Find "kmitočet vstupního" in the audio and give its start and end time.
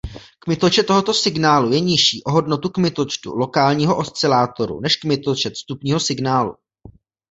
4.95-5.99